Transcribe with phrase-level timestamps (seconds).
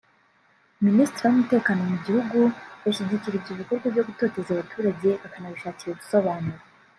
[0.85, 2.39] Ministiri w’umutekano mu gihugu
[2.83, 6.61] bashyigikira ibyo bikorwa byo gutoteza abaturage bakanabishakira ‘ubusobanuro’